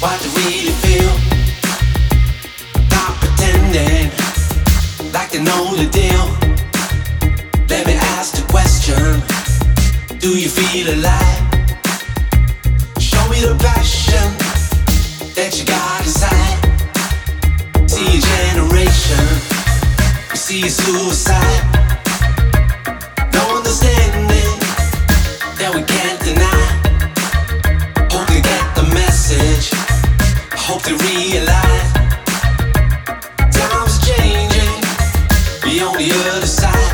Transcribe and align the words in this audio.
what 0.00 0.20
they 0.20 0.28
really 0.40 0.72
feel. 0.84 1.10
Pretending 3.20 4.10
like 5.12 5.30
they 5.32 5.42
know 5.42 5.74
the 5.74 5.88
deal. 5.90 6.26
Let 7.68 7.86
me 7.86 7.94
ask 7.94 8.36
the 8.36 8.44
question 8.48 9.20
Do 10.20 10.38
you 10.38 10.48
feel 10.48 10.94
alive? 10.94 11.42
Show 13.00 13.24
me 13.30 13.40
the 13.40 13.56
passion 13.58 14.28
that 15.34 15.58
you 15.58 15.64
got 15.64 16.04
inside. 16.06 16.60
See 17.90 18.18
a 18.18 18.20
generation, 18.20 19.24
we 20.30 20.36
see 20.36 20.68
suicide. 20.68 21.83
hope 30.74 30.82
they 30.82 30.98
realize 31.06 31.92
times 33.54 33.94
changing. 34.02 34.74
Be 35.62 35.78
on 35.86 35.94
the 35.94 36.10
other 36.34 36.50
side. 36.50 36.90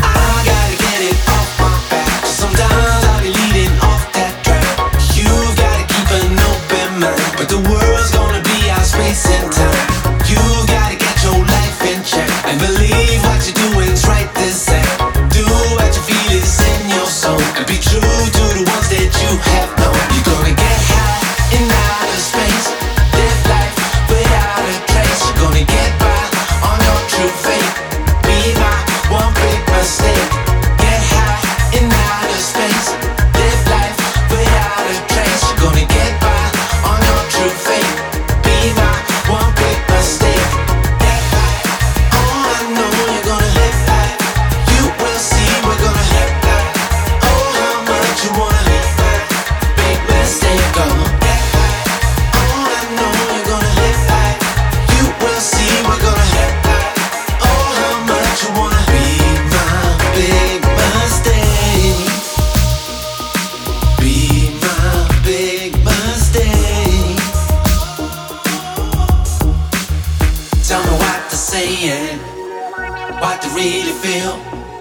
I 0.00 0.40
gotta 0.48 0.76
get 0.80 1.00
it 1.04 1.18
off 1.28 1.48
my 1.60 1.68
back. 1.92 2.24
Sometimes 2.24 3.04
I 3.12 3.14
be 3.20 3.28
leading 3.36 3.76
off 3.84 4.08
that 4.16 4.32
track. 4.40 4.64
You 5.12 5.28
gotta 5.60 5.84
keep 5.84 6.08
an 6.16 6.32
open 6.48 6.90
mind, 6.96 7.32
but 7.36 7.52
the 7.52 7.60
world's 7.68 8.08
gonna 8.08 8.40
be 8.40 8.58
our 8.72 8.84
space 8.84 9.28
and 9.28 9.52
time. 9.52 9.84
You 10.32 10.40
gotta 10.64 10.96
get 10.96 11.16
your 11.20 11.44
life 11.44 11.80
in 11.84 12.00
check 12.08 12.30
and 12.48 12.56
believe 12.56 13.20
what 13.28 13.44
you're 13.44 13.58
doing's 13.60 14.08
right 14.08 14.32
this. 14.40 14.64
Do 15.36 15.44
what 15.76 15.92
you 15.92 16.02
feel 16.08 16.40
is 16.40 16.56
in 16.56 16.88
your 16.96 17.04
soul 17.04 17.42
and 17.60 17.66
be 17.68 17.76
true 17.76 18.00
to 18.00 18.44
the 18.56 18.64
ones 18.64 18.88
that 18.96 19.12
you 19.20 19.36
have. 19.52 19.79
mistake 29.80 30.39
saying 71.40 72.18
what 73.18 73.40
they 73.40 73.48
really 73.54 73.92
feel. 73.92 74.79